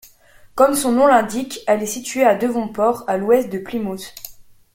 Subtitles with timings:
[0.55, 4.15] Comme son nom l'indique, elle est située à Devonport, à l'ouest de Plymouth.